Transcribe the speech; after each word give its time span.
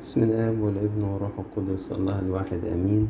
بسم 0.00 0.22
الآب 0.22 0.60
والابن 0.60 1.02
والروح 1.02 1.30
القدس 1.38 1.92
الله 1.92 2.18
الواحد 2.20 2.64
آمين. 2.64 3.08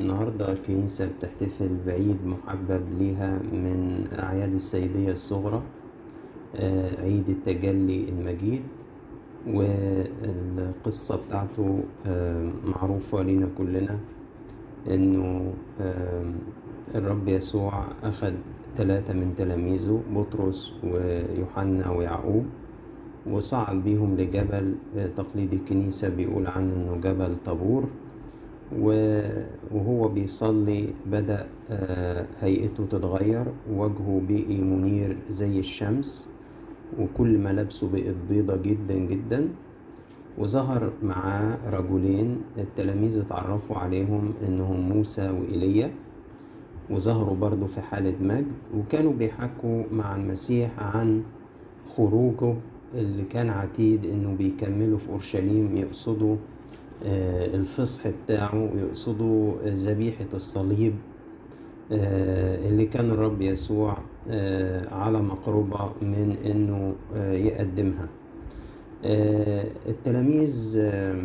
النهاردة 0.00 0.52
الكنيسة 0.52 1.08
بتحتفل 1.08 1.70
بعيد 1.86 2.16
محبب 2.26 2.82
ليها 2.98 3.38
من 3.52 4.08
أعياد 4.18 4.52
السيدية 4.54 5.12
الصغرى 5.12 5.62
آه، 6.56 7.00
عيد 7.00 7.28
التجلي 7.28 8.08
المجيد 8.08 8.62
والقصة 9.46 11.16
بتاعته 11.16 11.80
آه، 12.06 12.50
معروفة 12.64 13.22
لينا 13.22 13.48
كلنا 13.58 13.98
إنه 14.90 15.52
آه، 15.80 16.32
الرب 16.94 17.28
يسوع 17.28 17.84
أخد 18.02 18.34
ثلاثة 18.76 19.12
من 19.14 19.34
تلاميذه 19.36 20.02
بطرس 20.12 20.72
ويوحنا 20.84 21.90
ويعقوب. 21.90 22.44
وصعد 23.26 23.84
بيهم 23.84 24.16
لجبل 24.16 24.74
آه، 24.96 25.06
تقليد 25.06 25.52
الكنيسة 25.52 26.08
بيقول 26.08 26.46
عنه 26.46 26.74
إنه 26.74 26.96
جبل 27.00 27.36
طابور 27.44 27.84
وهو 29.72 30.08
بيصلي 30.08 30.88
بدأ 31.06 31.46
آه، 31.70 32.26
هيئته 32.40 32.86
تتغير 32.86 33.44
وجهه 33.70 34.22
بقي 34.28 34.58
منير 34.60 35.16
زي 35.30 35.58
الشمس 35.58 36.30
وكل 37.00 37.38
ملابسه 37.38 37.90
بقت 37.92 38.14
بيضة 38.30 38.56
جدا 38.56 38.94
جدا 38.94 39.48
وظهر 40.38 40.92
معاه 41.02 41.58
رجلين 41.70 42.36
التلاميذ 42.58 43.20
اتعرفوا 43.20 43.76
عليهم 43.76 44.32
إنهم 44.48 44.80
موسى 44.88 45.30
وإيليا 45.30 45.90
وظهروا 46.90 47.36
برضو 47.36 47.66
في 47.66 47.80
حالة 47.80 48.14
مجد 48.20 48.46
وكانوا 48.76 49.12
بيحكوا 49.12 49.82
مع 49.92 50.16
المسيح 50.16 50.70
عن 50.78 51.22
خروجه 51.96 52.54
اللي 52.94 53.22
كان 53.24 53.50
عتيد 53.50 54.06
إنه 54.06 54.34
بيكمله 54.38 54.96
في 54.96 55.08
أورشليم 55.08 55.76
يقصدوا 55.76 56.36
آه، 57.04 57.54
الفصح 57.54 58.02
بتاعه 58.24 58.70
يقصدوا 58.76 59.52
ذبيحة 59.66 60.26
الصليب 60.34 60.94
آه، 61.92 62.68
اللي 62.68 62.86
كان 62.86 63.10
الرب 63.10 63.42
يسوع 63.42 63.98
آه، 64.30 64.94
على 64.94 65.22
مقربة 65.22 65.90
من 66.02 66.36
إنه 66.46 66.94
آه، 67.14 67.32
يقدمها. 67.32 68.08
آه، 69.04 69.64
التلاميذ 69.88 70.74
آه، 70.78 71.24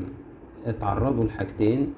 اتعرضوا 0.65 1.23
لحاجتين 1.23 1.93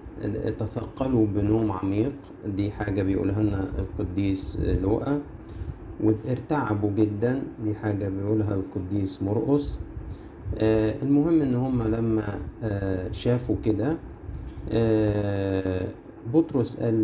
تثقلوا 0.59 1.25
بنوم 1.25 1.71
عميق 1.71 2.13
دي 2.45 2.71
حاجة 2.71 3.03
بيقولها 3.03 3.43
لنا 3.43 3.67
القديس 3.79 4.59
لوقا. 4.81 5.21
وارتعبوا 6.03 6.91
جدا 6.91 7.43
دي 7.63 7.75
حاجة 7.75 8.09
بيقولها 8.09 8.53
القديس 8.55 9.23
مرقس. 9.23 9.79
آه، 10.57 10.95
المهم 11.03 11.41
إن 11.41 11.55
هم 11.55 11.83
لما 11.83 12.39
آه، 12.63 13.11
شافوا 13.11 13.55
كده 13.65 13.97
آه، 14.71 15.87
بطرس 16.33 16.79
قال 16.79 17.03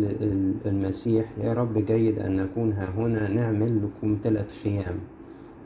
للمسيح 0.64 1.24
يا 1.44 1.52
رب 1.52 1.78
جيد 1.78 2.18
أن 2.18 2.36
نكون 2.36 2.72
ها 2.72 2.88
هنا 2.96 3.28
نعمل 3.28 3.80
لكم 3.84 4.18
ثلاث 4.22 4.62
خيام 4.62 4.98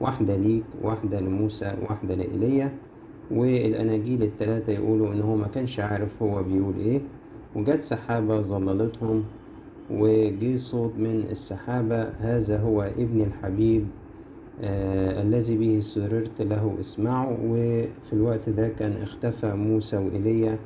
واحدة 0.00 0.36
ليك 0.36 0.64
واحدة 0.82 1.20
لموسى 1.20 1.74
واحدة 1.88 2.14
لإيليا. 2.14 2.72
والأناجيل 3.30 4.22
التلاتة 4.22 4.72
يقولوا 4.72 5.12
إن 5.12 5.20
هو 5.20 5.36
ما 5.36 5.46
كانش 5.48 5.80
عارف 5.80 6.22
هو 6.22 6.42
بيقول 6.42 6.76
إيه. 6.78 7.00
وجت 7.56 7.80
سحابة 7.80 8.40
ظللتهم 8.40 9.24
وجه 9.90 10.56
صوت 10.56 10.92
من 10.98 11.24
السحابة 11.30 12.02
هذا 12.02 12.60
هو 12.60 12.82
ابن 12.82 13.20
الحبيب 13.20 13.86
آه 14.62 15.22
الذي 15.22 15.56
به 15.58 15.80
سررت 15.80 16.42
له 16.42 16.76
اسمعوا 16.80 17.36
وفي 17.42 18.12
الوقت 18.12 18.48
ده 18.48 18.68
كان 18.68 19.02
اختفى 19.02 19.54
موسى 19.54 19.96
وإيليا 19.96 20.58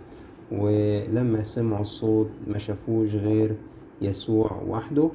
ولما 0.53 1.43
سمعوا 1.43 1.81
الصوت 1.81 2.29
ما 2.47 2.59
شافوش 2.59 3.15
غير 3.15 3.55
يسوع 4.03 4.63
وحده 4.69 5.11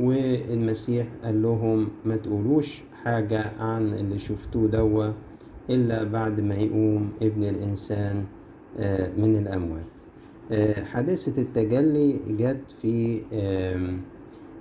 والمسيح 0.00 1.06
قال 1.24 1.42
لهم 1.42 1.88
ما 2.04 2.16
تقولوش 2.16 2.82
حاجة 3.04 3.52
عن 3.60 3.92
اللي 3.94 4.18
شفتوه 4.18 4.68
دوا 4.68 5.12
إلا 5.70 6.04
بعد 6.04 6.40
ما 6.40 6.54
يقوم 6.54 7.10
ابن 7.22 7.44
الإنسان 7.44 8.24
آه، 8.78 9.10
من 9.18 9.36
الأموات. 9.36 9.97
حادثة 10.84 11.42
التجلي 11.42 12.20
جت 12.28 12.60
في 12.82 13.20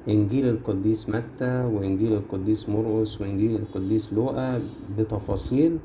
إنجيل 0.10 0.50
القديس 0.50 1.10
متى 1.10 1.64
وإنجيل 1.64 2.14
القديس 2.14 2.70
مرقس 2.70 3.22
وإنجيل 3.22 3.56
القديس 3.56 4.14
لوقا 4.14 4.62
بتفاصيل. 4.98 5.78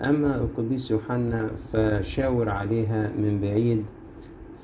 أما 0.00 0.36
القديس 0.36 0.90
يوحنا 0.90 1.50
فشاور 1.72 2.48
عليها 2.48 3.12
من 3.18 3.40
بعيد 3.40 3.84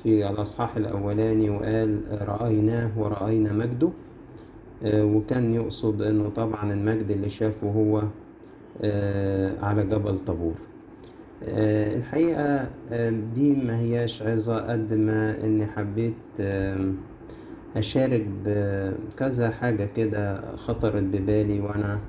في 0.03 0.31
الأصحاح 0.31 0.77
الأولاني 0.77 1.51
وقال 1.51 2.01
رأيناه 2.29 2.91
ورأينا 2.99 3.53
مجده. 3.53 3.91
آه، 4.83 5.05
وكان 5.05 5.55
يقصد 5.55 6.03
إنه 6.03 6.29
طبعا 6.29 6.73
المجد 6.73 7.11
اللي 7.11 7.29
شافه 7.29 7.71
هو 7.71 8.03
آه، 8.83 9.65
على 9.65 9.85
جبل 9.85 10.19
طابور. 10.19 10.55
آه، 10.55 10.72
الحقيقة 11.49 12.69
آه، 12.93 13.11
دي 13.35 13.53
ما 13.53 13.79
هياش 13.79 14.23
عظة 14.23 14.57
قد 14.73 14.95
ما 14.95 15.45
إني 15.45 15.67
حبيت 15.67 16.15
آم، 16.41 16.97
أشارك 17.77 18.27
بكذا 18.45 19.51
حاجة 19.51 19.85
كده 19.97 20.57
خطرت 20.57 21.03
ببالي 21.03 21.61
وأنا 21.61 22.01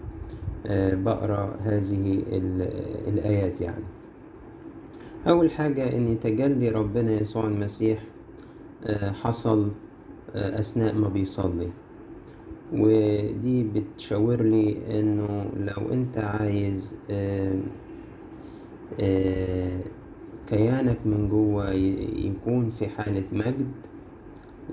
آه، 0.68 0.96
بقرأ 0.96 1.56
هذه 1.64 2.22
ال- 2.32 2.70
الآيات 3.14 3.62
يعني. 3.62 3.84
أول 5.28 5.52
حاجة 5.52 5.94
إن 5.98 6.20
تجلي 6.20 6.70
ربنا 6.70 7.12
يسوع 7.12 7.48
المسيح 7.48 8.00
آه، 8.86 9.12
حصل 9.12 9.72
آه، 10.36 10.60
أثناء 10.60 10.96
ما 10.96 11.08
بيصلي. 11.08 11.70
ودي 12.74 13.64
بتشاور 13.64 14.42
لي 14.42 14.78
إنه 15.00 15.46
لو 15.58 15.94
أنت 15.94 16.18
عايز 16.18 16.96
آه، 17.12 17.54
كيانك 20.48 20.98
من 21.06 21.30
جوه 21.30 21.72
يكون 22.16 22.72
في 22.80 22.88
حالة 22.88 23.24
مجد. 23.32 23.72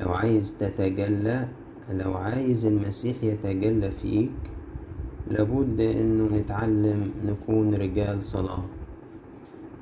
لو 0.00 0.12
عايز 0.12 0.58
تتجلى 0.58 1.48
لو 1.92 2.14
عايز 2.14 2.66
المسيح 2.66 3.16
يتجلى 3.22 3.90
فيك 3.90 4.30
لابد 5.30 5.80
إنه 5.80 6.36
نتعلم 6.36 7.10
نكون 7.24 7.74
رجال 7.74 8.24
صلاة. 8.24 8.64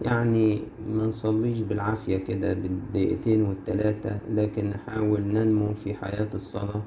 يعني 0.03 0.63
ما 0.91 1.07
نصليش 1.07 1.59
بالعافية 1.59 2.17
كده 2.17 2.53
بالدقيقتين 2.53 3.43
والتلاتة 3.43 4.19
لكن 4.31 4.71
نحاول 4.71 5.21
ننمو 5.21 5.75
في 5.85 5.95
حياة 5.95 6.29
الصلاة. 6.35 6.83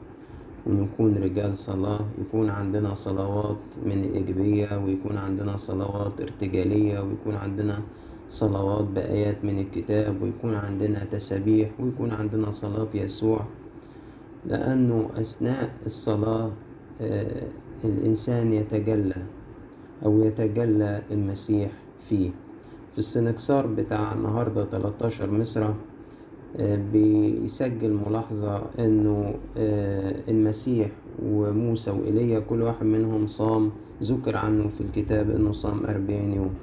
ونكون 0.68 1.18
رجال 1.18 1.58
صلاة 1.58 2.00
يكون 2.22 2.50
عندنا 2.50 2.94
صلوات 2.94 3.58
من 3.86 4.04
الإيجابية 4.04 4.78
ويكون 4.78 5.18
عندنا 5.18 5.58
صلوات 5.58 6.22
ارتجالية 6.22 7.00
ويكون 7.00 7.36
عندنا 7.36 7.80
صلوات 8.30 8.84
بآيات 8.84 9.46
من 9.46 9.60
الكتاب 9.60 10.22
ويكون 10.22 10.56
عندنا 10.56 11.04
تسابيح 11.04 11.70
ويكون 11.80 12.12
عندنا 12.12 12.52
صلاة 12.52 12.88
يسوع. 12.94 13.46
لأنه 14.46 15.10
أثناء 15.18 15.70
الصلاة 15.86 16.52
آه، 17.02 17.44
الإنسان 17.84 18.54
يتجلى 18.54 19.16
أو 20.06 20.24
يتجلى 20.24 21.02
المسيح 21.12 21.72
فيه. 22.10 22.30
في 22.94 22.98
السنكسار 23.00 23.68
بتاع 23.68 24.14
النهاردة 24.14 24.66
13 24.66 25.32
مصرة 25.32 25.76
بيسجل 26.59 28.00
ملاحظة 28.07 28.63
إنه 28.79 29.34
آه، 29.57 30.16
المسيح 30.28 30.89
وموسى 31.25 31.91
وإيليا 31.91 32.39
كل 32.39 32.62
واحد 32.62 32.85
منهم 32.85 33.28
صام 33.28 33.72
ذكر 34.03 34.38
عنه 34.38 34.67
في 34.67 34.81
الكتاب 34.81 35.31
إنه 35.31 35.51
صام 35.51 35.85
أربعين 35.85 36.34
يوم. 36.34 36.53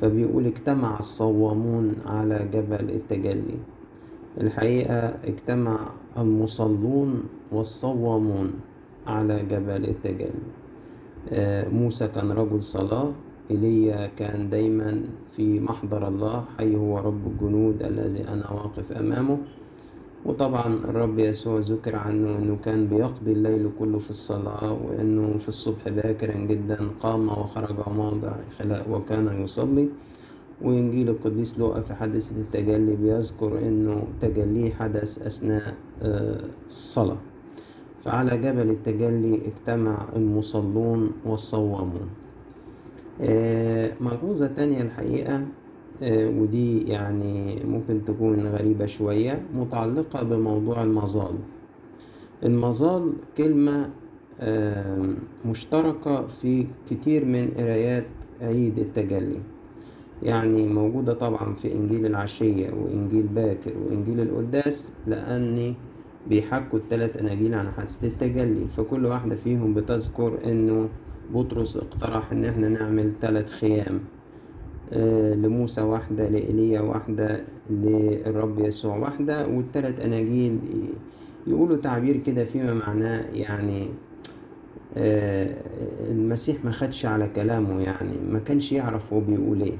فبيقول 0.00 0.46
اجتمع 0.46 0.98
الصوامون 0.98 1.94
على 2.06 2.48
جبل 2.52 2.90
التجلي. 2.90 3.58
الحقيقة 4.40 5.14
اجتمع 5.24 5.78
المصلون 6.18 7.22
والصوامون 7.52 8.52
على 9.06 9.42
جبل 9.42 9.84
التجلي. 9.84 10.42
آه، 11.32 11.68
موسى 11.68 12.08
كان 12.08 12.30
رجل 12.30 12.62
صلاة 12.62 13.12
إيليا 13.50 14.06
كان 14.16 14.50
دايما 14.50 15.00
في 15.36 15.60
محضر 15.60 16.08
الله 16.08 16.44
حي 16.58 16.76
هو 16.76 16.98
رب 16.98 17.26
الجنود 17.26 17.82
الذي 17.82 18.28
أنا 18.28 18.50
واقف 18.50 18.92
أمامه. 18.92 19.38
وطبعا 20.24 20.74
الرب 20.74 21.18
يسوع 21.18 21.58
ذكر 21.58 21.96
عنه 21.96 22.36
أنه 22.38 22.56
كان 22.64 22.86
بيقضي 22.88 23.32
الليل 23.32 23.70
كله 23.78 23.98
في 23.98 24.10
الصلاة 24.10 24.72
وأنه 24.72 25.38
في 25.38 25.48
الصبح 25.48 25.88
باكرا 25.88 26.36
جدا 26.36 26.78
قام 27.00 27.28
وخرج 27.28 27.76
وموضع 27.86 28.32
خلاء 28.58 28.90
وكان 28.90 29.42
يصلي. 29.44 29.88
وإنجيل 30.62 31.08
القديس 31.08 31.58
لوقا 31.58 31.80
في 31.80 31.94
حادثة 31.94 32.36
التجلي 32.40 32.96
بيذكر 32.96 33.58
أنه 33.58 34.02
تجليه 34.20 34.72
حدث 34.74 35.26
أثناء 35.26 35.74
آه، 36.02 36.40
الصلاة. 36.66 37.16
فعلى 38.04 38.36
جبل 38.36 38.70
التجلي 38.70 39.40
اجتمع 39.46 39.98
المصلون 40.16 41.10
والصوامون 41.26 42.08
ملحوظة 44.00 44.46
تانية 44.46 44.82
الحقيقة 44.82 45.42
آه، 46.02 46.28
ودي 46.28 46.82
يعني 46.82 47.62
ممكن 47.64 48.04
تكون 48.04 48.46
غريبة 48.46 48.86
شوية 48.86 49.42
متعلقة 49.54 50.22
بموضوع 50.22 50.82
المظال. 50.82 51.34
المظال 52.44 53.12
كلمة 53.38 53.90
مشتركة 55.46 56.26
في 56.26 56.66
كتير 56.90 57.24
من 57.24 57.50
قرايات 57.58 58.06
عيد 58.40 58.78
التجلي. 58.78 59.40
يعني 60.22 60.66
موجودة 60.66 61.14
طبعا 61.14 61.54
في 61.54 61.72
إنجيل 61.72 62.06
العشية 62.06 62.70
وإنجيل 62.70 63.22
باكر 63.22 63.72
وإنجيل 63.86 64.20
القداس 64.20 64.92
لأن 65.06 65.74
بيحكوا 66.28 66.78
التلات 66.78 67.16
أناجيل 67.16 67.54
عن 67.54 67.70
حادثة 67.70 68.06
التجلي. 68.06 68.66
فكل 68.68 69.06
واحدة 69.06 69.34
فيهم 69.36 69.74
بتذكر 69.74 70.38
إنه 70.44 70.88
بطرس 71.34 71.76
اقترح 71.76 72.32
إن 72.32 72.44
إحنا 72.44 72.68
نعمل 72.68 73.12
تلات 73.20 73.50
خيام 73.50 74.00
آه، 74.92 75.34
لموسى 75.34 75.80
واحدة 75.80 76.28
لإيليا 76.28 76.80
واحدة 76.80 77.40
للرب 77.70 78.58
يسوع 78.58 78.96
واحدة 78.96 79.46
والتلات 79.46 80.00
أناجيل 80.00 80.58
يقولوا 81.46 81.76
تعبير 81.76 82.16
كده 82.16 82.44
فيما 82.44 82.74
معناه 82.74 83.24
يعني 83.34 83.88
آه، 84.96 85.56
المسيح 86.10 86.64
ما 86.64 86.70
خدش 86.70 87.06
على 87.06 87.28
كلامه 87.36 87.80
يعني 87.80 88.12
ما 88.30 88.38
كانش 88.38 88.72
يعرف 88.72 89.12
هو 89.12 89.20
بيقول 89.20 89.62
إيه. 89.62 89.76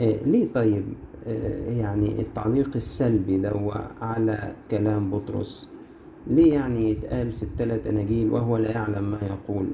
آه، 0.00 0.24
ليه 0.24 0.48
طيب؟ 0.54 0.84
يعني 1.68 2.20
التعليق 2.20 2.70
السلبي 2.74 3.38
ده 3.38 3.52
على 4.00 4.52
كلام 4.70 5.10
بطرس. 5.10 5.70
ليه 6.26 6.54
يعني 6.54 6.90
يتقال 6.90 7.32
في 7.32 7.42
الثلاث 7.42 7.86
أناجيل 7.86 8.30
وهو 8.30 8.56
لا 8.56 8.70
يعلم 8.70 9.10
ما 9.10 9.18
يقول؟ 9.22 9.66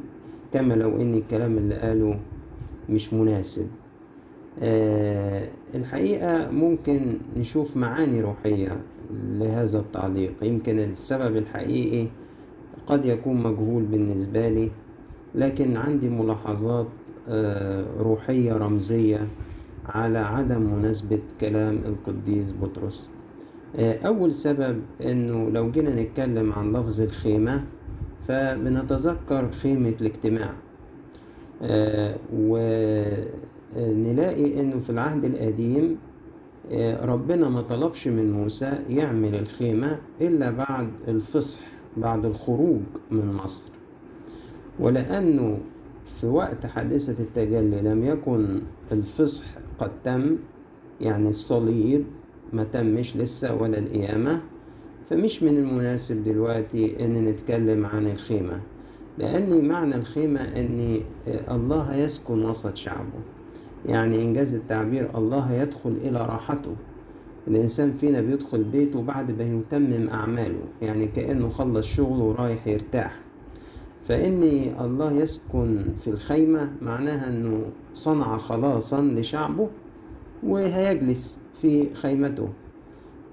كما 0.52 0.74
لو 0.74 1.00
إن 1.00 1.14
الكلام 1.14 1.58
اللي 1.58 1.74
قاله 1.74 2.20
مش 2.90 3.14
مناسب. 3.14 3.66
آه، 4.62 5.48
الحقيقة 5.74 6.50
ممكن 6.50 7.18
نشوف 7.36 7.76
معاني 7.76 8.20
روحية 8.20 8.80
لهذا 9.32 9.78
التعليق. 9.78 10.32
يمكن 10.42 10.78
السبب 10.78 11.36
الحقيقي 11.36 12.08
قد 12.86 13.04
يكون 13.06 13.42
مجهول 13.42 13.82
بالنسبة 13.82 14.48
لي 14.48 14.70
لكن 15.34 15.76
عندي 15.76 16.08
ملاحظات 16.08 16.86
آه، 17.28 17.84
روحية 17.98 18.52
رمزية 18.52 19.28
على 19.86 20.18
عدم 20.18 20.62
مناسبة 20.62 21.18
كلام 21.40 21.78
القديس 21.86 22.52
بطرس. 22.62 23.10
آه، 23.76 24.06
أول 24.06 24.32
سبب 24.32 24.80
إنه 25.02 25.50
لو 25.50 25.70
جينا 25.70 26.02
نتكلم 26.02 26.52
عن 26.52 26.72
لفظ 26.72 27.00
الخيمة 27.00 27.64
فبنتذكر 28.28 29.50
خيمة 29.52 29.94
الاجتماع. 30.00 30.54
آه، 31.62 32.16
ونلاقي 33.76 34.60
إنه 34.60 34.78
في 34.78 34.90
العهد 34.90 35.24
القديم 35.24 35.96
آه، 36.70 37.04
ربنا 37.04 37.48
ما 37.48 37.60
طلبش 37.60 38.08
من 38.08 38.32
موسى 38.32 38.78
يعمل 38.88 39.34
الخيمة 39.34 39.98
إلا 40.20 40.50
بعد 40.50 40.88
الفصح 41.08 41.60
بعد 41.96 42.24
الخروج 42.24 42.80
من 43.10 43.32
مصر. 43.32 43.68
ولأنه 44.80 45.58
في 46.20 46.26
وقت 46.26 46.66
حادثة 46.66 47.22
التجلي 47.22 47.80
لم 47.82 48.04
يكن 48.04 48.60
الفصح 48.92 49.44
قد 49.78 49.90
تم 50.04 50.36
يعني 51.00 51.28
الصليب 51.28 52.04
ما 52.52 52.64
تمش 52.64 53.16
لسه 53.16 53.54
ولا 53.54 53.78
القيامة. 53.78 54.40
فمش 55.10 55.42
من 55.42 55.56
المناسب 55.56 56.24
دلوقتي 56.24 57.04
ان 57.04 57.24
نتكلم 57.24 57.86
عن 57.86 58.06
الخيمة 58.06 58.60
لأن 59.18 59.68
معنى 59.68 59.94
الخيمة 59.94 60.40
ان 60.40 61.00
الله 61.50 61.96
يسكن 61.96 62.44
وسط 62.44 62.76
شعبه. 62.76 63.20
يعني 63.86 64.22
إنجاز 64.22 64.54
التعبير 64.54 65.10
الله 65.18 65.52
يدخل 65.52 65.90
إلى 66.04 66.18
راحته. 66.18 66.76
الإنسان 67.48 67.92
فينا 67.92 68.20
بيدخل 68.20 68.64
بيته 68.64 69.02
بعد 69.02 69.30
ما 69.30 69.44
يتمم 69.44 70.08
أعماله 70.08 70.60
يعني 70.82 71.06
كأنه 71.06 71.48
خلص 71.48 71.86
شغله 71.86 72.24
ورايح 72.24 72.66
يرتاح. 72.66 73.18
فإن 74.08 74.42
الله 74.80 75.12
يسكن 75.12 75.84
في 76.04 76.10
الخيمة 76.10 76.70
معناها 76.82 77.28
أنه 77.28 77.62
صنع 77.94 78.38
خلاصا 78.38 79.02
لشعبه 79.02 79.68
وهيجلس 80.42 81.38
في 81.62 81.94
خيمته. 81.94 82.48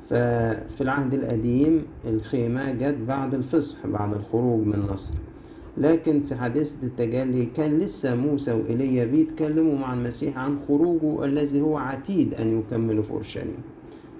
ففي 0.10 0.82
العهد 0.82 1.14
القديم 1.14 1.86
الخيمة 2.08 2.72
جت 2.72 2.98
بعد 3.08 3.34
الفصح 3.34 3.88
بعد 3.88 4.14
الخروج 4.14 4.66
من 4.68 4.80
مصر. 4.92 5.14
لكن 5.78 6.22
في 6.22 6.36
حادثة 6.36 6.88
التجلي 6.88 7.46
كان 7.46 7.80
لسه 7.80 8.16
موسى 8.16 8.52
وإيليا 8.52 9.06
بيتكلموا 9.06 9.78
مع 9.78 9.94
المسيح 9.94 10.38
عن 10.38 10.58
خروجه 10.68 11.26
الذي 11.26 11.62
هو 11.62 11.78
عتيد 11.78 12.34
أن 12.34 12.60
يكمله 12.60 13.02
في 13.02 13.12
أورشليم. 13.12 13.58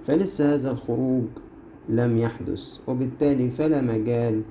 فلسه 0.06 0.54
هذا 0.54 0.70
الخروج 0.70 1.24
لم 1.88 2.18
يحدث 2.18 2.78
وبالتالي 2.86 3.50
فلا 3.50 3.80
مجال 3.80 4.42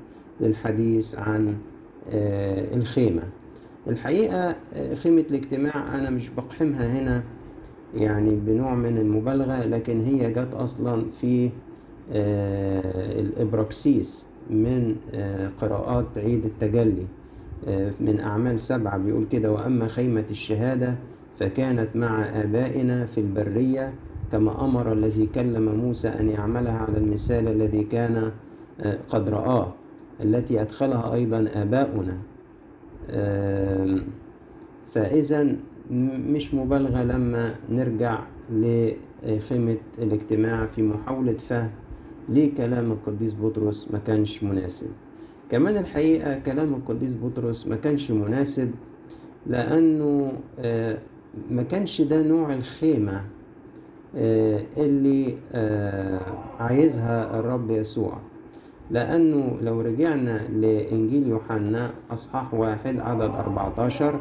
للحديث 0.42 1.16
عن 1.16 1.56
آه، 2.10 2.76
الخيمة. 2.76 3.24
الحقيقة 3.88 4.56
آه، 4.74 4.96
خيمة 4.96 5.26
الاجتماع 5.30 5.96
أنا 6.00 6.10
مش 6.10 6.30
بقحمها 6.30 7.00
هنا 7.00 7.24
يعني 7.96 8.36
بنوع 8.36 8.76
من 8.76 8.98
المبالغة 8.98 9.66
لكن 9.66 10.02
هي 10.02 10.32
جت 10.32 10.54
أصلا 10.54 11.06
في 11.22 11.50
آه، 12.12 13.20
الإبراكسيس 13.20 14.26
من 14.50 14.96
آه، 15.14 15.52
قراءات 15.62 16.18
عيد 16.18 16.46
التجلي 16.46 17.06
آه، 17.68 17.92
من 18.00 18.20
أعمال 18.20 18.60
سبعة. 18.60 18.98
بيقول 18.98 19.26
كده 19.32 19.52
وأما 19.52 19.88
خيمة 19.88 20.26
الشهادة 20.32 20.96
فكانت 21.40 21.96
مع 21.96 22.24
آبائنا 22.24 23.06
في 23.06 23.18
البرية 23.22 23.94
كما 24.32 24.66
أمر 24.66 24.94
الذي 24.94 25.26
كلم 25.26 25.76
موسى 25.76 26.08
أن 26.08 26.30
يعملها 26.30 26.78
على 26.78 26.98
المثال 26.98 27.48
الذي 27.48 27.84
كان 27.84 28.32
قد 29.10 29.30
رآه 29.30 29.74
التي 30.22 30.62
أدخلها 30.62 31.14
أيضا 31.14 31.50
آباؤنا. 31.54 32.18
فإذا 34.94 35.56
مش 35.92 36.54
مبالغة 36.54 37.04
لما 37.04 37.56
نرجع 37.70 38.20
لخيمة 38.52 39.78
الاجتماع 40.00 40.66
في 40.66 40.84
محاولة 40.84 41.34
فهم 41.34 41.70
ليه 42.30 42.56
كلام 42.56 42.92
القديس 42.92 43.36
بطرس 43.42 43.92
ما 43.92 44.00
كانش 44.00 44.44
مناسب. 44.44 44.88
كمان 45.50 45.78
الحقيقة 45.78 46.40
كلام 46.40 46.74
القديس 46.74 47.16
بطرس 47.24 47.68
ما 47.68 47.76
كانش 47.76 48.12
مناسب 48.12 48.72
لأنه 49.48 50.34
آه، 50.60 50.98
ما 51.52 51.64
كانش 51.64 52.02
ده 52.02 52.22
نوع 52.22 52.54
الخيمة 52.54 53.22
آه، 54.16 54.64
اللي 54.78 55.38
آه، 55.54 56.22
عايزها 56.60 57.40
الرب 57.40 57.72
يسوع. 57.72 58.18
لأنه 58.92 59.58
لو 59.62 59.82
رجعنا 59.82 60.48
لإنجيل 60.48 61.28
يوحنا 61.28 61.92
أصحاح 62.12 62.54
واحد 62.54 63.00
عدد 63.00 63.30
14 63.36 64.20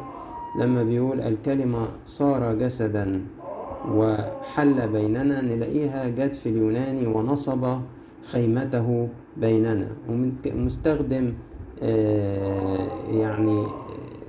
لما 0.59 0.83
بيقول 0.83 1.21
الكلمة 1.21 1.87
صار 2.05 2.53
جسدا 2.55 3.21
وحل 3.91 4.87
بيننا 4.87 5.41
نلاقيها 5.41 6.09
جت 6.09 6.35
في 6.35 6.49
اليوناني 6.49 7.07
ونصب 7.07 7.77
خيمته 8.23 9.07
بيننا. 9.37 9.87
ومستخدم 10.09 11.33
يعني 13.11 13.65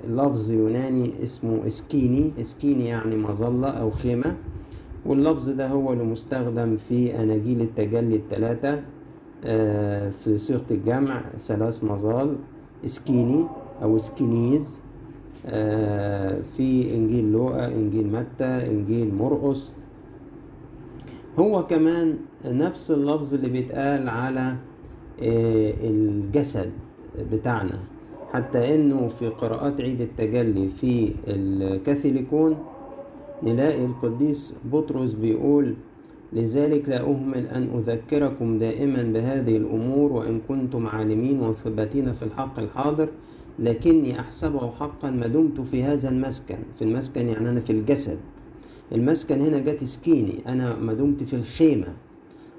لفظ 0.09 0.51
يوناني 0.51 1.23
اسمه 1.23 1.67
اسكيني. 1.67 2.33
اسكيني 2.41 2.87
يعني 2.89 3.17
مظلة 3.17 3.69
أو 3.69 3.91
خيمة. 3.91 4.37
واللفظ 5.07 5.51
ده 5.51 5.69
هو 5.69 5.93
اللي 5.93 6.05
مستخدم 6.05 6.77
في 6.77 7.23
أناجيل 7.23 7.61
التجلي 7.61 8.17
الثلاثة 8.17 8.83
آه، 9.45 10.11
في 10.11 10.39
صيغة 10.39 10.65
الجمع 10.71 11.23
ثلاث 11.37 11.85
مظال 11.85 12.37
اسكيني 12.85 13.45
أو 13.83 13.97
اسكينيز. 13.97 14.81
آه، 14.81 14.86
في 16.57 16.95
إنجيل 16.95 17.33
لوقا 17.33 17.67
إنجيل 17.67 18.07
متى 18.07 18.45
إنجيل 18.45 19.15
مرقس. 19.15 19.75
هو 21.39 21.67
كمان 21.67 22.17
نفس 22.45 22.91
اللفظ 22.91 23.35
اللي 23.35 23.49
بيتقال 23.49 24.09
على 24.09 24.57
آه، 25.23 25.75
الجسد 25.81 26.71
بتاعنا. 27.33 27.79
حتى 28.33 28.75
إنه 28.75 29.09
في 29.09 29.29
قراءات 29.29 29.81
عيد 29.81 30.01
التجلي 30.01 30.69
في 30.69 31.13
الكاثوليكون 31.29 32.57
نلاقي 33.43 33.85
القديس 33.85 34.57
بطرس 34.73 35.13
بيقول 35.15 35.75
لذلك 36.33 36.89
لا 36.89 37.01
أهمل 37.01 37.47
أن 37.47 37.63
أذكركم 37.79 38.59
دائما 38.59 39.03
بهذه 39.03 39.57
الأمور 39.57 40.13
وإن 40.13 40.41
كنتم 40.49 40.87
عالمين 40.87 41.41
وثباتين 41.41 42.13
في 42.13 42.23
الحق 42.23 42.59
الحاضر 42.59 43.09
لكني 43.59 44.21
أحسبه 44.21 44.71
حقا 44.71 45.11
ما 45.11 45.27
دمت 45.27 45.61
في 45.61 45.83
هذا 45.83 46.09
المسكن. 46.09 46.59
في 46.79 46.83
المسكن 46.85 47.29
يعني 47.29 47.49
أنا 47.51 47.61
في 47.61 47.71
الجسد. 47.71 48.19
المسكن 48.93 49.41
هنا 49.41 49.59
جات 49.59 49.85
سكيني. 49.85 50.35
أنا 50.47 50.77
ما 50.77 50.93
دمت 50.95 51.23
في 51.25 51.37
الخيمة. 51.37 51.87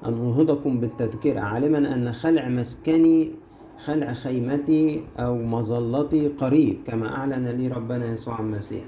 أن 0.06 0.13
أنهضكم 0.13 0.80
بالتذكرة. 0.80 1.39
عالما 1.39 1.77
أن 1.94 2.13
خلع 2.13 2.48
مسكني 2.50 3.32
خلع 3.86 4.13
خيمتي 4.13 5.04
أو 5.18 5.38
مظلتي 5.38 6.27
قريب 6.27 6.77
كما 6.86 7.16
أعلن 7.16 7.48
لي 7.48 7.68
ربنا 7.68 8.12
يسوع 8.12 8.39
المسيح. 8.39 8.84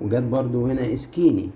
وجات 0.00 0.22
برضو 0.22 0.66
هنا 0.66 0.92
إسكيني 0.92 1.50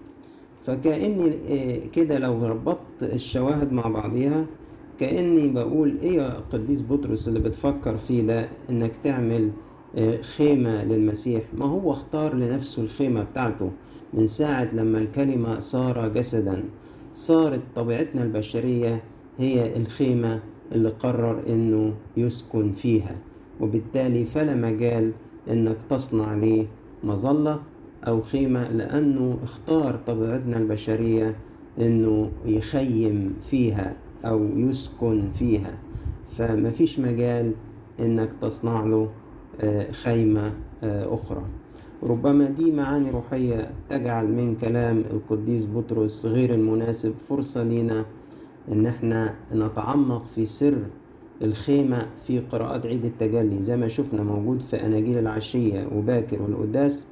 فكأني 0.65 1.35
آه، 1.49 1.87
كده 1.87 2.19
لو 2.19 2.47
ربطت 2.47 3.03
الشواهد 3.03 3.73
مع 3.73 3.89
بعضيها 3.89 4.47
كأني 5.01 5.49
بقول 5.49 5.99
إيه 6.03 6.17
يا 6.17 6.41
قديس 6.53 6.83
بطرس 6.83 7.29
اللي 7.29 7.41
بتفكر 7.41 7.97
فيه 7.97 8.23
ده؟ 8.23 8.49
إنك 8.71 8.97
تعمل 8.97 9.51
خيمة 10.21 10.85
للمسيح. 10.85 11.43
ما 11.55 11.67
هو 11.67 11.91
اختار 11.91 12.35
لنفسه 12.35 12.83
الخيمة 12.83 13.23
بتاعته؟ 13.23 13.71
من 14.15 14.27
ساعة 14.27 14.75
لما 14.75 14.99
الكلمة 14.99 15.59
صار 15.59 16.09
جسدا 16.09 16.65
صارت 17.15 17.61
طبيعتنا 17.77 18.23
البشرية 18.23 19.03
هي 19.39 19.77
الخيمة 19.77 20.41
اللي 20.73 20.89
قرر 20.89 21.43
إنه 21.49 21.95
يسكن 22.17 22.73
فيها. 22.73 23.17
وبالتالي 23.61 24.25
فلا 24.25 24.55
مجال 24.55 25.13
إنك 25.51 25.77
تصنع 25.91 26.35
ليه 26.35 26.67
مظلة 27.05 27.61
أو 28.07 28.21
خيمة 28.21 28.71
لأنه 28.71 29.39
اختار 29.43 29.97
طبيعتنا 30.07 30.57
البشرية 30.57 31.37
إنه 31.81 32.31
يخيم 32.47 33.35
فيها 33.51 33.97
أو 34.25 34.49
يسكن 34.57 35.31
فيها. 35.39 35.79
فمفيش 36.37 36.99
مجال 36.99 37.53
إنك 38.01 38.31
تصنع 38.41 38.85
له 38.85 39.09
خيمة 39.93 40.53
آه، 40.85 41.15
أخرى. 41.15 41.43
ربما 42.03 42.45
دي 42.45 42.73
معاني 42.73 43.11
روحية 43.11 43.71
تجعل 43.89 44.33
من 44.33 44.55
كلام 44.57 44.99
القديس 45.11 45.67
بطرس 45.67 46.27
غير 46.27 46.55
المناسب 46.55 47.15
فرصة 47.19 47.63
لينا 47.63 48.05
إن 48.73 48.87
إحنا 48.87 49.35
نتعمق 49.53 50.25
في 50.25 50.45
سر 50.45 50.79
الخيمة 51.43 52.07
في 52.27 52.41
قراءات 52.41 52.87
عيد 52.87 53.05
التجلي. 53.05 53.63
زي 53.63 53.77
ما 53.77 53.89
شفنا 53.89 54.23
موجود 54.23 54.61
في 54.61 54.87
أناجيل 54.87 55.19
العشية 55.19 55.89
وباكر 55.95 56.43
والقداس 56.43 57.07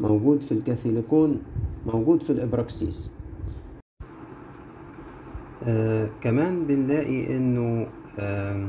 موجود 0.00 0.40
في 0.40 0.52
الكاثوليكون 0.52 1.38
موجود 1.86 2.22
في 2.22 2.30
الإبراكسيس. 2.30 3.10
آه 5.64 6.08
كمان 6.20 6.64
بنلاقي 6.66 7.36
إنه 7.36 7.86
آه 8.18 8.66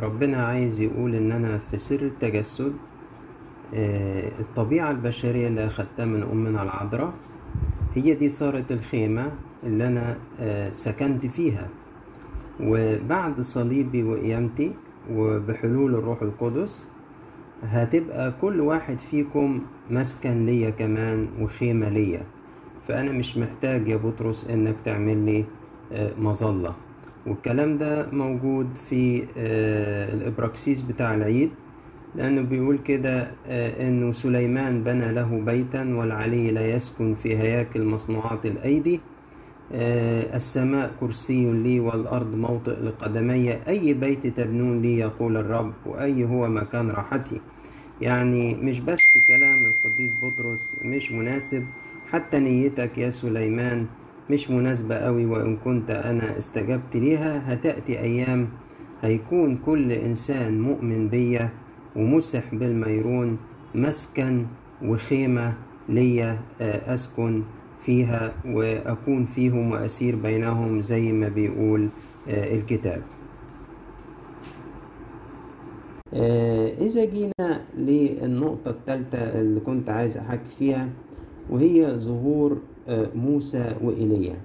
ربنا 0.00 0.46
عايز 0.46 0.80
يقول 0.80 1.14
إن 1.14 1.32
أنا 1.32 1.58
في 1.58 1.78
سر 1.78 2.02
التجسد 2.02 2.72
آه 3.74 4.32
الطبيعة 4.40 4.90
البشرية 4.90 5.48
اللي 5.48 5.66
أخدتها 5.66 6.04
من 6.04 6.22
أمنا 6.22 6.62
العذراء 6.62 7.12
هي 7.94 8.14
دي 8.14 8.28
صارت 8.28 8.72
الخيمة 8.72 9.32
اللي 9.64 9.86
أنا 9.86 10.16
آه 10.40 10.72
سكنت 10.72 11.26
فيها. 11.26 11.68
وبعد 12.60 13.40
صليبي 13.40 14.02
وقيامتي 14.02 14.72
وبحلول 15.10 15.94
الروح 15.94 16.22
القدس 16.22 16.88
هتبقى 17.62 18.32
كل 18.40 18.60
واحد 18.60 18.98
فيكم 18.98 19.60
مسكن 19.90 20.46
ليا 20.46 20.70
كمان 20.70 21.28
وخيمة 21.40 21.88
ليا. 21.88 22.22
فأنا 22.88 23.12
مش 23.12 23.38
محتاج 23.38 23.88
يا 23.88 23.96
بطرس 23.96 24.50
إنك 24.50 24.76
تعمل 24.84 25.26
لي 25.26 25.44
آه، 25.92 26.12
مظلة. 26.18 26.74
والكلام 27.26 27.78
ده 27.78 28.10
موجود 28.12 28.66
في 28.90 29.24
آه، 29.38 30.14
الإبراكسيس 30.14 30.82
بتاع 30.82 31.14
العيد 31.14 31.50
لأنه 32.14 32.42
بيقول 32.42 32.78
كده 32.78 33.30
آه، 33.46 33.88
إنه 33.88 34.12
سليمان 34.12 34.84
بنى 34.84 35.12
له 35.12 35.40
بيتا 35.46 35.94
والعلي 35.94 36.50
لا 36.50 36.66
يسكن 36.76 37.14
في 37.14 37.36
هياكل 37.38 37.84
مصنوعات 37.84 38.46
الأيدي. 38.46 39.00
آه، 39.72 40.36
السماء 40.36 40.90
كرسي 41.00 41.52
لي 41.52 41.80
والأرض 41.80 42.34
موطئ 42.34 42.70
لقدمي. 42.80 43.52
أي 43.52 43.94
بيت 43.94 44.26
تبنون 44.26 44.82
لي 44.82 44.98
يقول 44.98 45.36
الرب 45.36 45.72
وأي 45.86 46.24
هو 46.24 46.48
مكان 46.48 46.90
راحتي. 46.90 47.40
يعني 48.00 48.54
مش 48.54 48.80
بس 48.80 49.18
كلام 49.28 49.66
القديس 49.66 50.14
بطرس 50.14 50.76
مش 50.82 51.12
مناسب 51.12 51.66
حتى 52.10 52.38
نيتك 52.40 52.98
يا 52.98 53.10
سليمان 53.10 53.86
مش 54.32 54.50
مناسبة 54.50 54.94
قوي 54.94 55.26
وإن 55.26 55.56
كنت 55.56 55.90
أنا 55.90 56.38
استجبت 56.38 56.96
ليها 56.96 57.52
هتأتي 57.52 58.00
أيام 58.00 58.48
هيكون 59.02 59.56
كل 59.56 59.92
إنسان 59.92 60.60
مؤمن 60.60 61.08
بيا 61.08 61.50
ومسح 61.96 62.54
بالميرون 62.54 63.38
مسكن 63.74 64.46
وخيمة 64.84 65.54
ليا 65.88 66.40
آه، 66.60 66.94
أسكن 66.94 67.42
فيها 67.84 68.32
وأكون 68.46 69.26
فيهم 69.26 69.70
وأسير 69.70 70.16
بينهم 70.16 70.80
زي 70.80 71.12
ما 71.12 71.28
بيقول 71.28 71.88
آه، 72.28 72.54
الكتاب. 72.54 73.02
آه، 76.14 76.68
إذا 76.68 77.04
جينا 77.04 77.60
للنقطة 77.76 78.70
الثالثة 78.70 79.40
اللي 79.40 79.60
كنت 79.60 79.90
عايز 79.90 80.16
أحكي 80.16 80.50
فيها 80.58 80.88
وهي 81.50 81.98
ظهور 81.98 82.58
موسى 83.14 83.74
وإيليا 83.84 84.36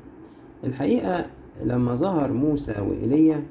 الحقيقة 0.64 1.26
لما 1.64 1.96
ظهر 1.96 2.34
موسى 2.34 2.82
وإيليا 2.82 3.44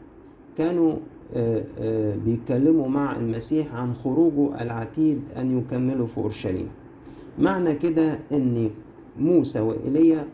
كانوا 0.59 0.97
آه، 1.35 1.65
آه، 1.79 2.17
بيتكلموا 2.25 2.89
مع 2.89 3.17
المسيح 3.17 3.75
عن 3.75 3.95
خروجه 3.95 4.63
العتيد 4.63 5.21
أن 5.37 5.59
يكملوا 5.59 6.07
في 6.07 6.19
أورشليم. 6.19 6.69
معنى 7.39 7.75
كده 7.75 8.19
أن 8.33 8.71
موسى 9.19 9.61
وإيليا 9.61 10.27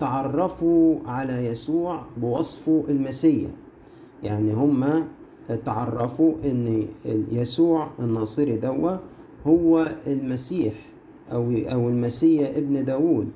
تعرفوا 0.00 0.96
على 1.06 1.46
يسوع 1.46 2.02
بوصفه 2.16 2.84
المسيح. 2.88 3.50
يعني 4.22 4.52
هما 4.52 5.04
تعرفوا 5.66 6.34
إن 6.44 6.86
يسوع 7.32 7.88
الناصري 8.00 8.56
دوا 8.56 8.96
هو 9.46 9.94
المسيح 10.06 10.74
أو 11.32 11.52
أو 11.52 11.88
المسيا 11.88 12.58
ابن 12.58 12.84
داوود 12.84 13.28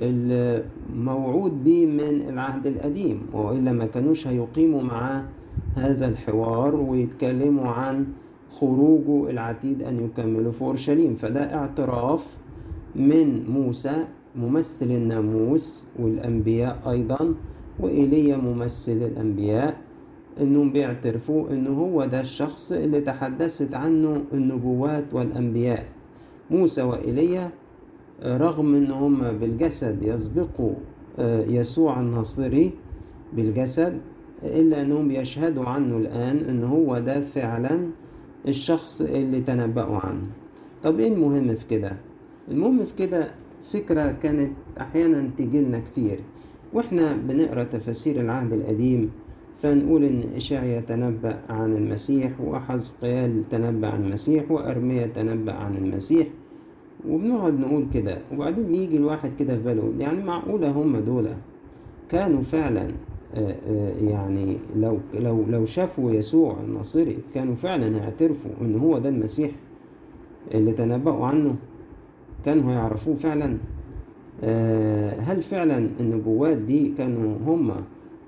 الموعود 0.00 1.64
به 1.64 1.86
من 1.86 2.28
العهد 2.28 2.66
القديم 2.66 3.20
وإلا 3.32 3.72
ما 3.72 3.86
كانوش 3.86 4.26
هيقيموا 4.26 4.82
معاه 4.82 5.24
هذا 5.76 6.08
الحوار 6.08 6.74
ويتكلموا 6.76 7.66
عن 7.68 8.06
خروجه 8.50 9.30
العتيد 9.30 9.82
أن 9.82 10.04
يكملوا 10.04 10.52
في 10.52 10.62
أورشليم. 10.62 11.14
فده 11.14 11.54
اعتراف 11.54 12.36
من 12.96 13.50
موسى 13.50 14.04
ممثل 14.36 14.86
الناموس 14.90 15.84
والأنبياء 15.98 16.90
أيضا 16.90 17.34
وايليا 17.80 18.36
ممثل 18.36 18.92
الأنبياء. 18.92 19.76
إنهم 20.40 20.72
بيعترفوا 20.72 21.50
انه 21.50 21.70
هو 21.70 22.04
ده 22.04 22.20
الشخص 22.20 22.72
اللي 22.72 23.00
تحدثت 23.00 23.74
عنه 23.74 24.22
النبوات 24.32 25.04
والأنبياء. 25.14 25.84
موسى 26.50 26.82
وايليا 26.82 27.50
رغم 28.24 28.74
ان 28.74 28.90
هم 28.90 29.32
بالجسد 29.38 30.02
يسبقوا 30.02 30.72
آه، 31.18 31.44
يسوع 31.44 32.00
الناصري 32.00 32.70
بالجسد 33.32 33.98
إلا 34.42 34.82
أنهم 34.82 35.10
يشهدوا 35.10 35.64
عنه 35.64 35.96
الآن 35.96 36.36
ان 36.36 36.64
هو 36.64 36.98
ده 36.98 37.20
فعلا 37.20 37.80
الشخص 38.48 39.00
اللي 39.00 39.40
تنبأوا 39.40 39.96
عنه. 39.96 40.26
طب 40.82 41.00
إيه 41.00 41.12
المهم 41.12 41.54
في 41.54 41.66
كده؟ 41.66 41.96
المهم 42.50 42.84
في 42.84 42.94
كده 42.94 43.30
فكرة 43.72 44.12
كانت 44.22 44.52
أحيانا 44.80 45.30
تجيلنا 45.38 45.80
كتير 45.80 46.20
وإحنا 46.72 47.16
بنقرأ 47.16 47.64
تفاسير 47.64 48.20
العهد 48.20 48.52
القديم 48.52 49.10
فنقول 49.62 50.04
إن 50.04 50.22
إشعيا 50.36 50.80
تنبأ 50.80 51.38
عن 51.48 51.76
المسيح 51.76 52.40
وحزقيال 52.40 53.48
تنبأ 53.50 53.88
عن 53.88 54.04
المسيح 54.04 54.50
وأرميا 54.50 55.06
تنبأ 55.06 55.52
عن 55.52 55.76
المسيح. 55.76 56.26
وبنقعد 57.08 57.60
نقول 57.60 57.86
كده. 57.94 58.18
وبعدين 58.32 58.64
بيجي 58.64 58.96
الواحد 58.96 59.30
كده 59.38 59.56
في 59.56 59.62
باله. 59.62 59.92
يعني 59.98 60.24
معقولة 60.24 60.70
هم 60.70 60.96
دول 60.96 61.28
كانوا 62.08 62.42
فعلا 62.42 62.88
آه، 63.34 63.56
آه، 63.70 63.92
يعني 64.00 64.56
لو 64.76 64.98
لو 65.14 65.44
لو 65.48 65.64
شافوا 65.64 66.12
يسوع 66.12 66.56
الناصري 66.64 67.18
كانوا 67.34 67.54
فعلا 67.54 67.96
هيعترفوا 67.96 68.50
إن 68.60 68.76
هو 68.78 68.98
ده 68.98 69.08
المسيح 69.08 69.50
اللي 70.54 70.72
تنبأوا 70.72 71.26
عنه؟ 71.26 71.56
كانوا 72.44 72.72
هيعرفوه 72.72 73.14
فعلا؟ 73.14 73.56
آه، 74.42 75.20
هل 75.20 75.42
فعلا 75.42 75.88
النبوات 76.00 76.56
دي 76.56 76.88
كانوا 76.98 77.36
هم 77.46 77.72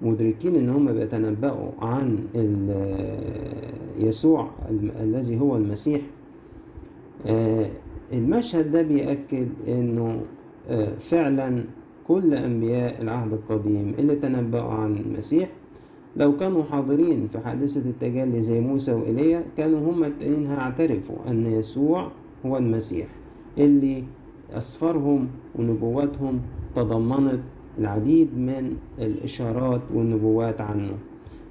مدركين 0.02 0.56
إن 0.56 0.68
هم 0.68 0.92
بيتنبأوا 0.92 1.70
عن 1.80 2.18
يسوع 3.98 4.50
الذي 5.00 5.40
هو 5.40 5.56
المسيح؟ 5.56 6.00
المشهد 8.12 8.72
ده 8.72 8.82
بيأكد 8.82 9.48
إنه 9.68 10.20
آه، 10.68 10.94
فعلا 10.98 11.64
كل 12.08 12.34
أنبياء 12.34 13.02
العهد 13.02 13.32
القديم 13.32 13.94
اللي 13.98 14.16
تنبأوا 14.16 14.70
عن 14.72 14.96
المسيح 14.96 15.48
لو 16.16 16.36
كانوا 16.36 16.62
حاضرين 16.62 17.28
في 17.32 17.38
حادثة 17.38 17.90
التجلي 17.90 18.40
زي 18.40 18.60
موسى 18.60 18.92
وإيليا 18.92 19.44
كانوا 19.56 19.92
هم 19.92 20.04
التانيين 20.04 20.46
هيعترفوا 20.46 21.16
أن 21.28 21.46
يسوع 21.46 22.10
هو 22.46 22.56
المسيح 22.56 23.06
اللي 23.58 24.04
أسفارهم 24.52 25.28
ونبواتهم 25.58 26.40
تضمنت 26.76 27.40
العديد 27.78 28.38
من 28.38 28.76
الإشارات 28.98 29.80
والنبوات 29.94 30.60
عنه. 30.60 30.92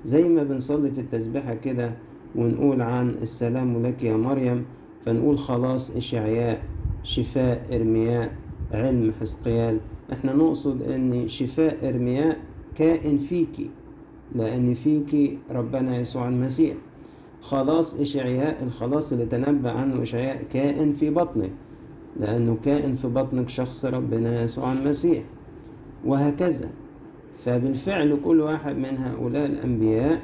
زي 0.05 0.23
ما 0.29 0.43
بنصلي 0.43 0.91
في 0.91 1.01
التسبيحة 1.01 1.53
كده 1.53 1.91
ونقول 2.35 2.81
عن 2.81 3.09
السلام 3.09 3.85
لك 3.85 4.03
يا 4.03 4.17
مريم 4.17 4.65
فنقول 5.05 5.37
خلاص 5.37 5.91
إشعياء 5.95 6.61
شفاء 7.03 7.75
إرمياء 7.75 8.31
علم 8.71 9.13
حزقيال. 9.19 9.77
إحنا 10.13 10.33
نقصد 10.33 10.81
إن 10.81 11.27
شفاء 11.27 11.89
إرمياء 11.89 12.37
كائن 12.75 13.17
فيكي 13.17 13.69
لأن 14.35 14.73
فيكي 14.73 15.37
ربنا 15.51 15.97
يسوع 15.97 16.27
المسيح. 16.27 16.75
خلاص 17.41 17.99
إشعياء 17.99 18.63
الخلاص 18.63 19.11
اللي 19.11 19.25
تنبأ 19.25 19.71
عنه 19.71 20.01
إشعياء 20.01 20.43
كائن 20.43 20.93
في 20.93 21.09
بطنك 21.09 21.51
لأنه 22.19 22.57
كائن 22.63 22.95
في 22.95 23.07
بطنك 23.07 23.49
شخص 23.49 23.85
ربنا 23.85 24.43
يسوع 24.43 24.71
المسيح. 24.71 25.23
وهكذا. 26.05 26.69
فبالفعل 27.45 28.19
كل 28.25 28.41
واحد 28.41 28.77
من 28.77 28.97
هؤلاء 28.97 29.45
الأنبياء 29.45 30.21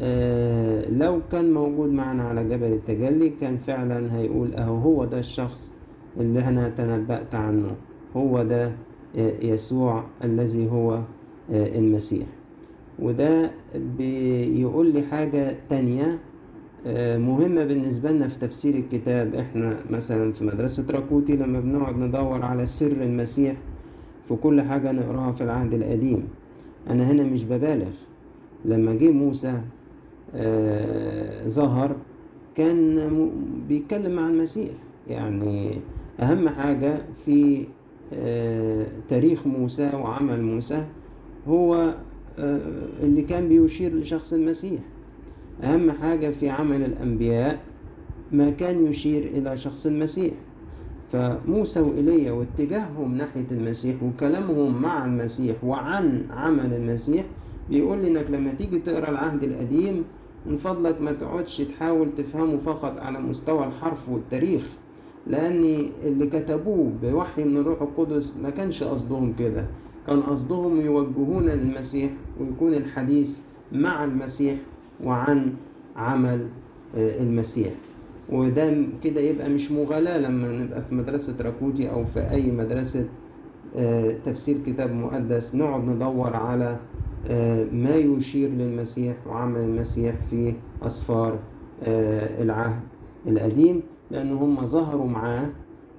آه 0.00 0.90
لو 0.90 1.20
كان 1.32 1.52
موجود 1.52 1.90
معنا 1.90 2.22
على 2.22 2.44
جبل 2.44 2.72
التجلي 2.72 3.28
كان 3.40 3.56
فعلا 3.56 4.16
هيقول 4.16 4.54
أهو 4.54 4.76
هو 4.76 5.04
ده 5.04 5.18
الشخص 5.18 5.74
اللي 6.20 6.48
أنا 6.48 6.68
تنبأت 6.68 7.34
عنه. 7.34 7.70
هو 8.16 8.42
ده 8.42 8.72
يسوع 9.42 10.04
الذي 10.24 10.68
هو 10.70 11.00
المسيح. 11.50 12.26
وده 12.98 13.50
بيقول 13.98 14.92
لي 14.92 15.02
حاجة 15.02 15.56
تانية 15.68 16.18
مهمة 17.16 17.64
بالنسبة 17.64 18.10
لنا 18.10 18.28
في 18.28 18.38
تفسير 18.38 18.74
الكتاب. 18.74 19.34
إحنا 19.34 19.76
مثلا 19.90 20.32
في 20.32 20.44
مدرسة 20.44 20.86
راكوتي 20.90 21.36
لما 21.36 21.60
بنقعد 21.60 21.96
ندور 21.98 22.42
على 22.42 22.66
سر 22.66 22.92
المسيح 22.92 23.56
في 24.28 24.34
كل 24.34 24.62
حاجة 24.62 24.92
نقراها 24.92 25.32
في 25.32 25.44
العهد 25.44 25.74
القديم 25.74 26.28
أنا 26.90 27.10
هنا 27.10 27.22
مش 27.22 27.44
ببالغ. 27.44 27.90
لما 28.64 28.94
جه 28.94 29.10
موسى 29.10 29.60
ظهر 31.48 31.96
كان 32.54 33.30
بيتكلم 33.68 34.16
مع 34.16 34.28
المسيح. 34.28 34.72
يعني 35.08 35.78
أهم 36.20 36.48
حاجة 36.48 36.98
في 37.24 37.66
تاريخ 39.08 39.46
موسى 39.46 39.90
وعمل 39.94 40.42
موسى 40.42 40.84
هو 41.48 41.94
اللي 43.02 43.22
كان 43.22 43.48
بيشير 43.48 43.94
لشخص 43.94 44.32
المسيح. 44.32 44.80
أهم 45.62 45.90
حاجة 45.90 46.30
في 46.30 46.48
عمل 46.48 46.84
الأنبياء 46.84 47.60
ما 48.32 48.50
كان 48.50 48.86
يشير 48.86 49.22
إلى 49.22 49.56
شخص 49.56 49.86
المسيح. 49.86 50.34
فموسى 51.12 51.80
وإيليا 51.80 52.32
واتجاههم 52.32 53.14
ناحية 53.14 53.46
المسيح 53.50 54.02
وكلامهم 54.02 54.82
مع 54.82 55.04
المسيح 55.04 55.64
وعن 55.64 56.26
عمل 56.30 56.74
المسيح 56.74 57.24
بيقول 57.70 57.98
لي 57.98 58.08
إنك 58.08 58.30
لما 58.30 58.52
تيجي 58.52 58.78
تقرأ 58.78 59.10
العهد 59.10 59.42
القديم 59.42 60.04
من 60.46 60.56
فضلك 60.56 61.00
ما 61.00 61.12
تقعدش 61.12 61.56
تحاول 61.58 62.08
تفهمه 62.18 62.56
فقط 62.56 62.98
على 62.98 63.18
مستوى 63.20 63.66
الحرف 63.66 64.08
والتاريخ 64.08 64.68
لأن 65.26 65.88
اللي 66.02 66.26
كتبوه 66.26 66.92
بوحي 67.02 67.44
من 67.44 67.56
الروح 67.56 67.82
القدس 67.82 68.36
ما 68.42 68.50
كانش 68.50 68.82
قصدهم 68.82 69.32
كده 69.38 69.66
كان 70.06 70.20
قصدهم 70.20 70.80
يوجهون 70.80 71.46
للمسيح 71.48 72.10
ويكون 72.40 72.74
الحديث 72.74 73.40
مع 73.72 74.04
المسيح 74.04 74.56
وعن 75.04 75.52
عمل 75.96 76.46
المسيح. 76.94 77.72
وده 78.32 78.74
كده 79.02 79.20
يبقى 79.20 79.48
مش 79.50 79.72
مغالاة 79.72 80.18
لما 80.18 80.48
نبقى 80.48 80.82
في 80.82 80.94
مدرسة 80.94 81.34
راكوتي 81.40 81.90
أو 81.90 82.04
في 82.04 82.30
أي 82.30 82.50
مدرسة 82.50 83.04
تفسير 84.24 84.56
كتاب 84.66 84.92
مقدس 84.94 85.54
نقعد 85.54 85.84
ندور 85.84 86.36
على 86.36 86.76
ما 87.72 87.94
يشير 87.94 88.48
للمسيح 88.50 89.16
وعمل 89.26 89.60
المسيح 89.60 90.14
في 90.30 90.54
أسفار 90.82 91.38
العهد 92.42 92.80
القديم 93.26 93.82
لأن 94.10 94.32
هم 94.32 94.66
ظهروا 94.66 95.06
معاه 95.06 95.46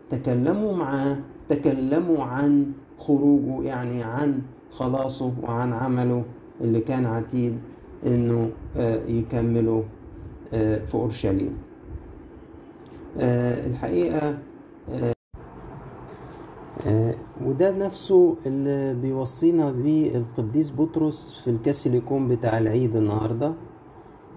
تكلموا 0.09 0.75
معاه 0.75 1.17
تكلموا 1.49 2.23
عن 2.23 2.71
خروجه 2.99 3.63
يعني 3.67 4.03
عن 4.03 4.41
خلاصه 4.71 5.33
وعن 5.43 5.73
عمله 5.73 6.23
اللي 6.61 6.79
كان 6.79 7.05
عتيد 7.05 7.57
إنه 8.05 8.49
يكمله 9.07 9.83
في 10.51 10.93
أورشليم. 10.95 11.57
الحقيقة 13.17 14.37
وده 17.45 17.71
نفسه 17.71 18.35
اللي 18.45 18.93
بيوصينا 19.01 19.71
بيه 19.71 20.15
القديس 20.17 20.71
بطرس 20.71 21.41
في 21.43 21.49
الكاسيليكون 21.49 22.27
بتاع 22.27 22.57
العيد 22.57 22.95
النهارده. 22.95 23.53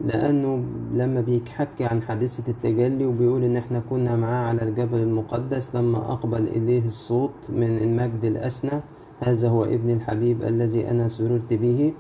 لأنه 0.01 0.65
لما 0.95 1.21
بيحكي 1.21 1.85
عن 1.85 2.03
حادثة 2.03 2.51
التجلي 2.51 3.07
وبيقول 3.07 3.45
إن 3.45 3.57
إحنا 3.57 3.81
كنا 3.91 4.17
معاه 4.17 4.49
على 4.49 4.63
الجبل 4.63 4.99
المقدس 4.99 5.77
لما 5.77 5.99
أقبل 6.13 6.49
إليه 6.49 6.85
الصوت 6.87 7.31
من 7.49 7.79
المجد 7.79 8.25
الأسنى 8.25 8.81
هذا 9.21 9.49
هو 9.49 9.65
ابن 9.65 9.91
الحبيب 9.91 10.43
الذي 10.43 10.91
أنا 10.91 11.09
سررت 11.09 11.53
به. 11.55 11.93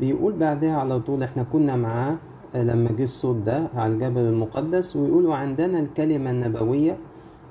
بيقول 0.00 0.32
بعدها 0.32 0.76
على 0.76 1.00
طول 1.00 1.22
إحنا 1.22 1.42
كنا 1.42 1.76
معاه 1.76 2.16
لما 2.54 2.90
جه 2.92 3.02
الصوت 3.02 3.36
ده 3.36 3.68
على 3.74 3.92
الجبل 3.92 4.20
المقدس 4.20 4.96
ويقول 4.96 5.26
وعندنا 5.26 5.80
الكلمة 5.80 6.30
النبوية 6.30 6.96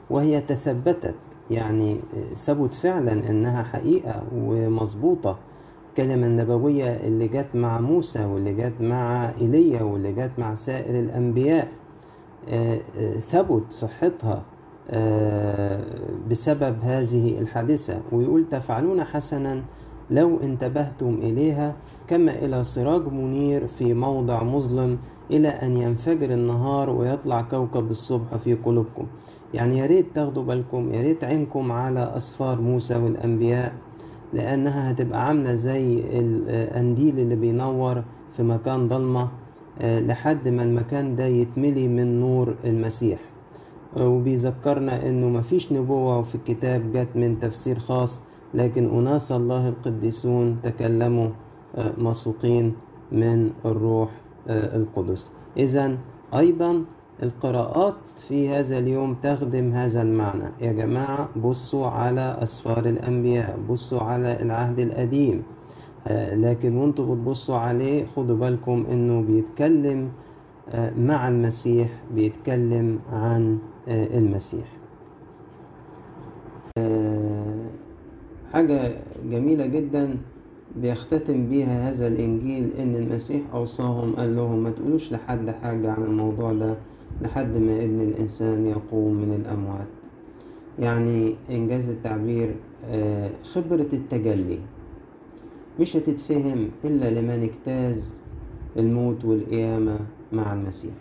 وهي 0.09 0.41
تثبتت 0.41 1.15
يعني 1.49 1.97
ثبت 2.33 2.73
فعلا 2.73 3.29
إنها 3.29 3.63
حقيقة 3.63 4.23
ومظبوطة. 4.35 5.37
الكلمة 5.89 6.27
النبوية 6.27 6.85
اللي 6.85 7.27
جت 7.27 7.47
مع 7.53 7.79
موسى 7.79 8.25
واللي 8.25 8.53
جت 8.53 8.81
مع 8.81 9.29
إيليا 9.41 9.83
واللي 9.83 10.13
جت 10.13 10.31
مع 10.37 10.53
سائر 10.53 10.99
الأنبياء 10.99 11.67
ثبت 13.19 13.63
صحتها 13.69 14.43
بسبب 16.29 16.75
هذه 16.81 17.39
الحادثة. 17.39 17.99
ويقول 18.11 18.45
تفعلون 18.51 19.03
حسنا 19.03 19.61
لو 20.11 20.39
انتبهتم 20.43 21.19
إليها 21.21 21.75
كما 22.07 22.31
إلى 22.31 22.63
سراج 22.63 23.07
منير 23.07 23.67
في 23.67 23.93
موضع 23.93 24.43
مظلم 24.43 24.97
إلى 25.31 25.47
أن 25.47 25.77
ينفجر 25.77 26.31
النهار 26.33 26.89
ويطلع 26.89 27.41
كوكب 27.41 27.91
الصبح 27.91 28.35
في 28.35 28.53
قلوبكم. 28.53 29.05
يعني 29.53 29.77
يا 29.77 29.85
ريت 29.85 30.05
تاخدوا 30.15 30.43
بالكم 30.43 30.93
يا 30.93 31.01
ريت 31.01 31.23
عينكم 31.23 31.71
على 31.71 32.13
أسفار 32.15 32.61
موسى 32.61 32.95
والأنبياء 32.95 33.73
لأنها 34.33 34.91
هتبقى 34.91 35.27
عاملة 35.27 35.55
زي 35.55 36.03
القنديل 36.19 37.19
اللي 37.19 37.35
بينور 37.35 38.03
في 38.37 38.43
مكان 38.43 38.87
ضلمة 38.87 39.27
لحد 39.81 40.47
ما 40.47 40.63
المكان 40.63 41.15
ده 41.15 41.25
يتملي 41.25 41.87
من 41.87 42.19
نور 42.19 42.55
المسيح. 42.65 43.19
وبيذكرنا 43.97 45.07
إنه 45.09 45.29
مفيش 45.29 45.73
نبوة 45.73 46.21
في 46.23 46.35
الكتاب 46.35 46.91
جت 46.91 47.07
من 47.15 47.39
تفسير 47.39 47.79
خاص 47.79 48.21
لكن 48.53 48.89
أناس 48.99 49.31
الله 49.31 49.69
القديسون 49.69 50.57
تكلموا 50.63 51.29
مسوقين 51.97 52.73
من 53.11 53.49
الروح 53.65 54.09
القدس. 54.49 55.31
إذا 55.57 55.97
أيضا 56.33 56.85
القراءات 57.23 57.95
في 58.27 58.49
هذا 58.49 58.77
اليوم 58.77 59.13
تخدم 59.13 59.71
هذا 59.71 60.01
المعنى. 60.01 60.49
يا 60.61 60.71
جماعة 60.71 61.29
بصوا 61.35 61.87
على 61.87 62.37
أسفار 62.41 62.85
الأنبياء 62.85 63.59
بصوا 63.69 63.99
على 63.99 64.41
العهد 64.41 64.79
القديم. 64.79 65.43
لكن 66.33 66.77
وانتوا 66.77 67.15
بتبصوا 67.15 67.55
عليه 67.57 68.05
خدوا 68.05 68.37
بالكم 68.37 68.85
إنه 68.91 69.21
بيتكلم 69.21 70.11
مع 70.97 71.27
المسيح 71.27 71.89
بيتكلم 72.15 72.99
عن 73.11 73.57
المسيح. 73.87 74.65
حاجة 78.53 78.97
جميلة 79.29 79.65
جدا. 79.65 80.17
بيختتم 80.75 81.49
بيها 81.49 81.89
هذا 81.89 82.07
الإنجيل 82.07 82.71
إن 82.79 82.95
المسيح 82.95 83.41
أوصاهم 83.53 84.15
قال 84.15 84.35
لهم 84.35 84.63
ما 84.63 84.69
تقولوش 84.71 85.11
لحد 85.11 85.49
حاجة 85.49 85.91
عن 85.91 86.03
الموضوع 86.03 86.53
ده 86.53 86.75
لحد 87.21 87.57
ما 87.57 87.83
ابن 87.83 88.01
الإنسان 88.01 88.67
يقوم 88.67 89.13
من 89.13 89.33
الأموات. 89.41 89.87
يعني 90.79 91.35
إنجاز 91.49 91.89
التعبير 91.89 92.55
خبرة 93.43 93.87
التجلي. 93.93 94.59
مش 95.79 95.97
هتتفهم 95.97 96.67
إلا 96.85 97.19
لمن 97.19 97.43
اجتاز 97.43 98.21
الموت 98.77 99.25
والقيامة 99.25 99.99
مع 100.33 100.53
المسيح. 100.53 100.93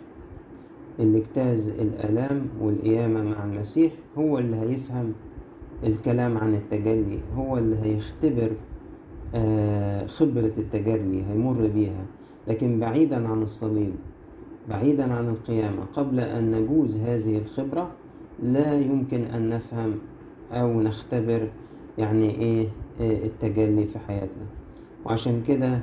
اللي 0.99 1.17
اجتاز 1.17 1.69
الآلام 1.69 2.45
والقيامة 2.61 3.23
مع 3.23 3.43
المسيح 3.43 3.91
هو 4.17 4.39
اللي 4.39 4.55
هيفهم 4.57 5.13
الكلام 5.83 6.37
عن 6.37 6.53
التجلي 6.55 7.19
هو 7.37 7.57
اللي 7.57 7.75
هيختبر 7.83 8.51
خبرة 10.07 10.51
التجلي 10.57 11.23
هيمر 11.29 11.67
بيها. 11.67 12.05
لكن 12.47 12.79
بعيدا 12.79 13.27
عن 13.27 13.41
الصليب 13.41 13.93
بعيدا 14.69 15.13
عن 15.13 15.29
القيامة 15.29 15.83
قبل 15.93 16.19
أن 16.19 16.51
نجوز 16.51 16.97
هذه 16.97 17.37
الخبرة 17.37 17.91
لا 18.43 18.73
يمكن 18.79 19.21
أن 19.21 19.49
نفهم 19.49 19.93
أو 20.51 20.81
نختبر 20.81 21.47
يعني 21.97 22.29
إيه 22.29 22.67
التجلي 22.99 23.85
في 23.85 23.99
حياتنا. 23.99 24.45
وعشان 25.05 25.43
كده 25.47 25.79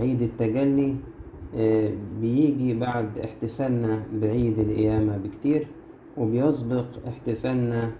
عيد 0.00 0.22
التجلي 0.22 0.96
بيجي 2.20 2.74
بعد 2.74 3.18
احتفالنا 3.18 4.02
بعيد 4.14 4.58
القيامة 4.58 5.16
بكتير 5.16 5.66
وبيسبق 6.16 6.86
احتفالنا 7.08 7.84
آه، 7.84 7.90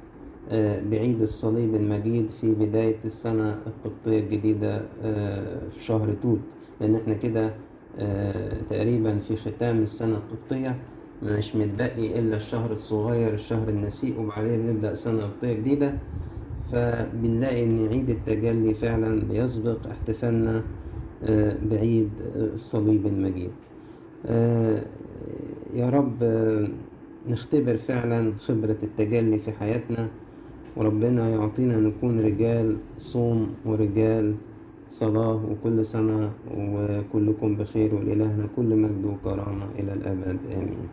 بعيد 0.91 1.21
الصليب 1.23 1.75
المجيد 1.75 2.31
في 2.41 2.55
بداية 2.55 2.97
السنة 3.05 3.59
القبطية 3.67 4.19
الجديدة 4.21 4.83
آه، 5.03 5.69
في 5.69 5.85
شهر 5.85 6.15
توت. 6.23 6.39
لأن 6.81 6.95
إحنا 6.95 7.15
كده 7.15 7.55
آه، 7.99 8.61
تقريبا 8.63 9.19
في 9.19 9.37
ختام 9.37 9.83
السنة 9.83 10.17
القبطية 10.17 10.77
مش 11.23 11.57
متبقي 11.57 12.19
إلا 12.19 12.37
الشهر 12.37 12.71
الصغير 12.71 13.35
الشهر 13.35 13.69
النسيء 13.69 14.21
وبعدين 14.21 14.63
بنبدأ 14.63 14.95
سنة 14.95 15.23
قبطية 15.23 15.53
جديدة. 15.53 15.99
فبنلاقي 16.73 17.65
إن 17.65 17.89
عيد 17.89 18.11
التجلي 18.11 18.75
فعلا 18.75 19.21
بيسبق 19.29 19.87
احتفالنا 19.87 20.63
آه، 21.25 21.57
بعيد 21.71 22.11
الصليب 22.37 23.07
المجيد. 23.07 23.51
آه، 24.27 24.83
يا 25.75 25.91
رب 25.91 26.23
آه، 26.23 26.69
نختبر 27.29 27.77
فعلا 27.77 28.33
خبرة 28.39 28.79
التجلي 28.83 29.39
في 29.39 29.53
حياتنا. 29.53 30.09
وربنا 30.77 31.29
يعطينا 31.29 31.81
نكون 31.81 32.21
رجال 32.21 32.77
صوم 32.99 33.55
ورجال 33.65 34.35
صلاة 34.89 35.41
وكل 35.51 35.85
سنة 35.85 36.31
وكلكم 36.53 37.57
بخير 37.57 37.95
ولإلهنا 37.95 38.47
كل 38.57 38.71
مجد 38.77 39.05
وكرامة 39.05 39.67
إلى 39.79 39.93
الأبد. 39.93 40.39
آمين. 40.53 40.89